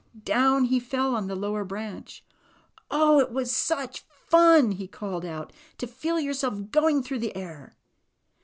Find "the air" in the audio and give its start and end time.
7.19-7.77